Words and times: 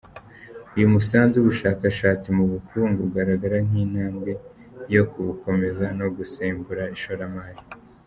Uyu 0.75 0.87
musanzu 0.93 1.35
w’ubushakashatsi 1.37 2.27
mu 2.37 2.45
bukungu 2.51 2.99
ugaragara 3.07 3.57
nk’intambwe 3.67 4.31
yo 4.95 5.03
kubukomeza, 5.11 5.85
no 5.99 6.07
gusembura 6.17 6.83
ishoramari. 6.97 7.59